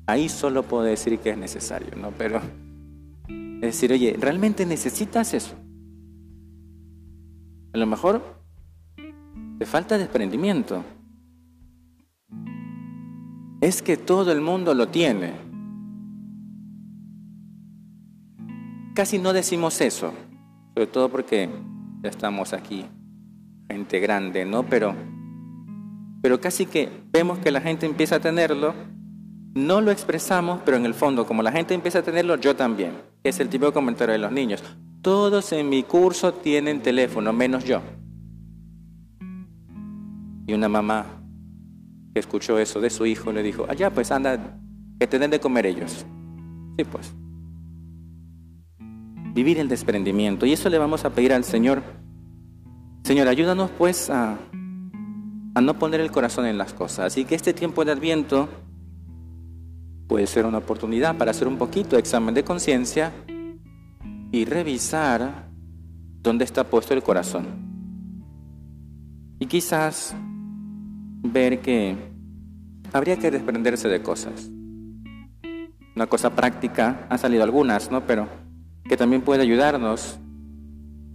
Ahí 0.06 0.30
solo 0.30 0.62
puedo 0.62 0.84
decir 0.84 1.18
que 1.18 1.32
es 1.32 1.38
necesario, 1.40 1.96
¿no? 1.98 2.12
Pero 2.20 2.40
es 3.28 3.62
decir, 3.62 3.94
oye, 3.94 4.16
¿realmente 4.20 4.64
necesitas 4.68 5.34
eso? 5.34 5.56
A 7.74 7.80
lo 7.80 7.88
mejor 7.88 8.43
falta 9.66 9.98
desprendimiento. 9.98 10.84
Es 13.62 13.82
que 13.82 13.98
todo 13.98 14.32
el 14.32 14.42
mundo 14.42 14.74
lo 14.74 14.88
tiene. 14.88 15.34
Casi 18.94 19.18
no 19.20 19.34
decimos 19.34 19.82
eso, 19.82 20.14
sobre 20.74 20.88
todo 20.88 21.10
porque 21.10 21.50
ya 22.02 22.10
estamos 22.10 22.54
aquí, 22.54 22.86
gente 23.70 24.00
grande, 24.00 24.46
¿no? 24.46 24.64
Pero 24.64 24.94
pero 26.24 26.40
casi 26.40 26.66
que 26.66 26.88
vemos 27.12 27.40
que 27.40 27.52
la 27.52 27.60
gente 27.60 27.86
empieza 27.86 28.16
a 28.16 28.20
tenerlo, 28.22 28.74
no 29.56 29.82
lo 29.82 29.92
expresamos, 29.92 30.62
pero 30.64 30.78
en 30.78 30.86
el 30.86 30.94
fondo, 30.94 31.28
como 31.28 31.44
la 31.44 31.52
gente 31.52 31.74
empieza 31.74 32.00
a 32.00 32.02
tenerlo, 32.02 32.38
yo 32.38 32.56
también. 32.56 32.94
Es 33.26 33.42
el 33.42 33.50
tipo 33.50 33.66
de 33.66 33.74
comentario 33.74 34.14
de 34.14 34.20
los 34.20 34.32
niños. 34.32 34.64
Todos 35.02 35.52
en 35.52 35.68
mi 35.68 35.84
curso 35.84 36.34
tienen 36.34 36.82
teléfono, 36.82 37.34
menos 37.34 37.66
yo. 37.66 37.82
Y 40.46 40.54
una 40.54 40.68
mamá 40.68 41.06
que 42.14 42.20
escuchó 42.20 42.60
eso 42.60 42.82
de 42.82 42.90
su 42.90 43.06
hijo 43.06 43.32
le 43.32 43.44
dijo, 43.44 43.66
allá 43.70 43.90
pues 43.92 44.12
anda, 44.12 44.60
que 45.00 45.08
te 45.08 45.20
den 45.20 45.32
de 45.32 45.40
comer 45.40 45.66
ellos. 45.66 46.06
Sí, 46.78 46.84
pues. 46.84 47.14
Vivir 49.34 49.60
el 49.60 49.68
desprendimiento. 49.68 50.46
Y 50.46 50.54
eso 50.54 50.70
le 50.70 50.78
vamos 50.78 51.06
a 51.06 51.10
pedir 51.10 51.34
al 51.34 51.44
Señor. 51.44 51.82
Señor, 53.04 53.28
ayúdanos 53.28 53.72
pues 53.72 54.10
a, 54.10 54.38
a 55.56 55.62
no 55.62 55.80
poner 55.80 56.02
el 56.02 56.12
corazón 56.12 56.46
en 56.46 56.58
las 56.58 56.74
cosas. 56.74 57.08
Así 57.08 57.26
que 57.26 57.36
este 57.36 57.54
tiempo 57.54 57.84
de 57.84 57.92
Adviento 57.92 58.48
puede 60.08 60.28
ser 60.28 60.46
una 60.46 60.60
oportunidad 60.60 61.18
para 61.18 61.32
hacer 61.32 61.48
un 61.48 61.58
poquito 61.58 61.96
de 61.96 62.00
examen 62.00 62.36
de 62.36 62.44
conciencia 62.44 63.12
y 64.32 64.46
revisar 64.46 65.50
dónde 66.22 66.46
está 66.46 66.64
puesto 66.64 66.94
el 66.94 67.04
corazón. 67.04 67.48
Y 69.40 69.48
quizás 69.48 70.16
ver 71.24 71.62
que 71.62 71.96
habría 72.92 73.18
que 73.18 73.32
desprenderse 73.32 73.88
de 73.88 74.02
cosas. 74.02 74.50
Una 75.96 76.08
cosa 76.08 76.30
práctica, 76.30 77.08
han 77.10 77.18
salido 77.18 77.44
algunas, 77.44 77.90
¿no? 77.90 78.06
Pero 78.06 78.28
que 78.84 78.98
también 78.98 79.22
puede 79.22 79.42
ayudarnos. 79.42 80.20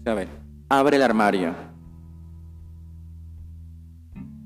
A 0.06 0.14
ver, 0.14 0.28
abre 0.68 0.96
el 0.96 1.02
armario. 1.02 1.54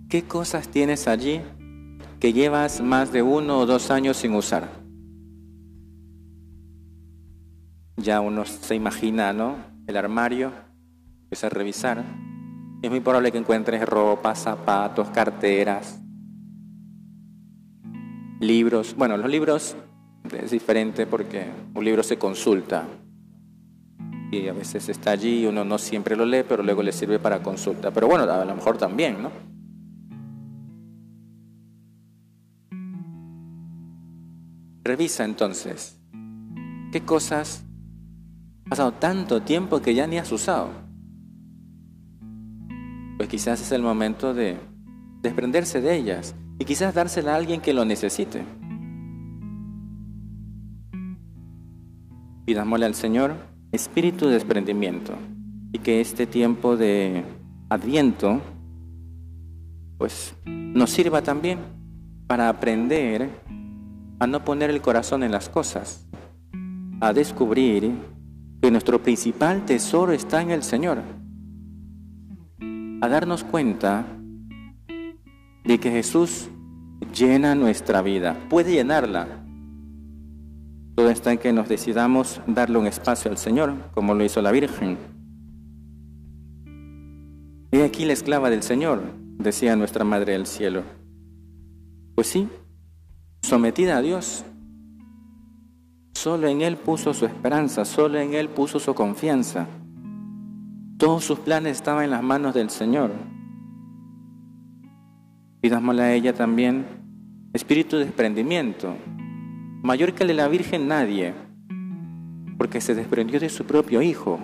¿Qué 0.08 0.24
cosas 0.24 0.68
tienes 0.68 1.08
allí 1.08 1.40
que 2.20 2.32
llevas 2.32 2.80
más 2.82 3.12
de 3.12 3.22
uno 3.22 3.58
o 3.58 3.66
dos 3.66 3.90
años 3.90 4.18
sin 4.18 4.34
usar? 4.34 4.82
ya 8.02 8.20
uno 8.20 8.44
se 8.44 8.74
imagina, 8.74 9.32
¿no? 9.32 9.56
El 9.86 9.96
armario, 9.96 10.52
empieza 11.22 11.46
a 11.46 11.50
revisar. 11.50 12.04
Es 12.82 12.90
muy 12.90 12.98
probable 12.98 13.30
que 13.30 13.38
encuentres 13.38 13.88
ropa, 13.88 14.34
zapatos, 14.34 15.08
carteras, 15.10 16.00
libros. 18.40 18.96
Bueno, 18.96 19.16
los 19.16 19.30
libros 19.30 19.76
es 20.36 20.50
diferente 20.50 21.06
porque 21.06 21.46
un 21.74 21.84
libro 21.84 22.02
se 22.02 22.18
consulta 22.18 22.88
y 24.32 24.48
a 24.48 24.52
veces 24.52 24.88
está 24.88 25.12
allí 25.12 25.46
uno 25.46 25.64
no 25.64 25.78
siempre 25.78 26.16
lo 26.16 26.26
lee, 26.26 26.42
pero 26.48 26.64
luego 26.64 26.82
le 26.82 26.90
sirve 26.90 27.20
para 27.20 27.40
consulta. 27.40 27.92
Pero 27.92 28.08
bueno, 28.08 28.24
a 28.24 28.44
lo 28.44 28.56
mejor 28.56 28.76
también, 28.78 29.22
¿no? 29.22 29.30
Revisa 34.82 35.24
entonces 35.24 36.00
qué 36.90 37.02
cosas 37.02 37.64
pasado 38.68 38.90
tanto 38.94 39.42
tiempo 39.42 39.80
que 39.80 39.94
ya 39.94 40.08
ni 40.08 40.18
has 40.18 40.32
usado. 40.32 40.91
Pues 43.22 43.30
quizás 43.30 43.60
es 43.60 43.70
el 43.70 43.82
momento 43.82 44.34
de 44.34 44.56
desprenderse 45.20 45.80
de 45.80 45.94
ellas 45.94 46.34
y 46.58 46.64
quizás 46.64 46.92
dársela 46.92 47.34
a 47.34 47.36
alguien 47.36 47.60
que 47.60 47.72
lo 47.72 47.84
necesite. 47.84 48.42
Pidámosle 52.44 52.84
al 52.84 52.96
Señor 52.96 53.36
espíritu 53.70 54.26
de 54.26 54.32
desprendimiento 54.32 55.12
y 55.72 55.78
que 55.78 56.00
este 56.00 56.26
tiempo 56.26 56.76
de 56.76 57.22
adviento 57.68 58.40
pues 59.98 60.34
nos 60.44 60.90
sirva 60.90 61.22
también 61.22 61.60
para 62.26 62.48
aprender 62.48 63.30
a 64.18 64.26
no 64.26 64.44
poner 64.44 64.68
el 64.68 64.82
corazón 64.82 65.22
en 65.22 65.30
las 65.30 65.48
cosas, 65.48 66.08
a 67.00 67.12
descubrir 67.12 67.92
que 68.60 68.72
nuestro 68.72 69.00
principal 69.00 69.64
tesoro 69.64 70.10
está 70.10 70.42
en 70.42 70.50
el 70.50 70.64
Señor. 70.64 71.21
A 73.02 73.08
darnos 73.08 73.42
cuenta 73.42 74.06
de 75.64 75.80
que 75.80 75.90
Jesús 75.90 76.48
llena 77.12 77.56
nuestra 77.56 78.00
vida, 78.00 78.38
puede 78.48 78.72
llenarla. 78.72 79.26
Todo 80.94 81.10
está 81.10 81.32
en 81.32 81.38
que 81.38 81.52
nos 81.52 81.68
decidamos 81.68 82.40
darle 82.46 82.78
un 82.78 82.86
espacio 82.86 83.28
al 83.28 83.38
Señor, 83.38 83.74
como 83.92 84.14
lo 84.14 84.24
hizo 84.24 84.40
la 84.40 84.52
Virgen. 84.52 84.96
He 87.72 87.82
aquí 87.82 88.04
la 88.04 88.12
esclava 88.12 88.50
del 88.50 88.62
Señor, 88.62 89.02
decía 89.36 89.74
nuestra 89.74 90.04
Madre 90.04 90.34
del 90.34 90.46
Cielo. 90.46 90.84
Pues 92.14 92.28
sí, 92.28 92.48
sometida 93.42 93.96
a 93.96 94.02
Dios, 94.02 94.44
Solo 96.14 96.46
en 96.46 96.60
Él 96.60 96.76
puso 96.76 97.14
su 97.14 97.26
esperanza, 97.26 97.84
solo 97.84 98.20
en 98.20 98.34
Él 98.34 98.48
puso 98.48 98.78
su 98.78 98.94
confianza. 98.94 99.66
Todos 100.98 101.24
sus 101.24 101.38
planes 101.40 101.76
estaban 101.76 102.04
en 102.04 102.10
las 102.10 102.22
manos 102.22 102.54
del 102.54 102.70
Señor. 102.70 103.10
Pidámosle 105.60 106.02
a 106.02 106.12
ella 106.14 106.32
también 106.32 106.86
espíritu 107.52 107.96
de 107.96 108.04
desprendimiento, 108.04 108.96
mayor 109.82 110.14
que 110.14 110.24
el 110.24 110.28
de 110.28 110.34
la 110.34 110.48
Virgen 110.48 110.88
nadie, 110.88 111.34
porque 112.56 112.80
se 112.80 112.94
desprendió 112.94 113.40
de 113.40 113.48
su 113.48 113.64
propio 113.64 114.02
Hijo 114.02 114.40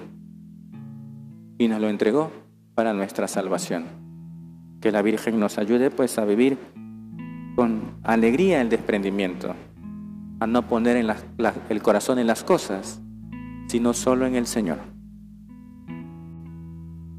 y 1.59 1.69
nos 1.69 1.81
lo 1.81 1.89
entregó 1.89 2.31
para 2.75 2.93
nuestra 2.93 3.29
salvación. 3.29 3.85
Que 4.81 4.93
la 4.93 5.03
Virgen 5.03 5.41
nos 5.41 5.59
ayude 5.59 5.91
pues 5.91 6.19
a 6.19 6.25
vivir 6.25 6.59
con 7.57 7.99
alegría 8.03 8.61
el 8.61 8.69
desprendimiento 8.69 9.55
a 10.41 10.47
no 10.47 10.67
poner 10.67 10.97
en 10.97 11.09
el 11.69 11.83
corazón 11.83 12.19
en 12.19 12.27
las 12.27 12.45
cosas, 12.45 13.01
sino 13.67 13.93
solo 13.93 14.27
en 14.27 14.37
el 14.37 14.47
Señor. 14.47 14.79